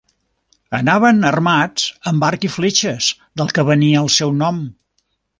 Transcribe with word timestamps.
Anaven 0.75 1.19
armats 1.31 1.83
amb 2.11 2.25
arc 2.29 2.47
i 2.49 2.51
fletxes, 2.53 3.09
del 3.41 3.53
que 3.59 3.65
venia 3.71 4.01
el 4.05 4.09
seu 4.19 4.33
nom. 4.45 4.63